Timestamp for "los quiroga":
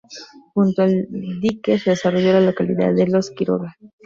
3.05-3.77